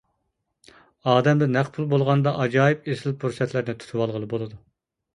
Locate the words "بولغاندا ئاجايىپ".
1.93-2.91